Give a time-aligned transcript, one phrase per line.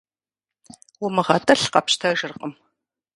[1.05, 2.53] УмыгъэтӀылъ къэпщтэжыркъым.